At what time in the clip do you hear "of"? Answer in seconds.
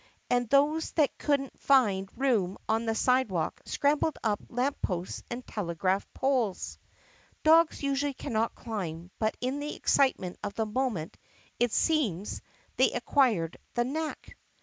10.43-10.55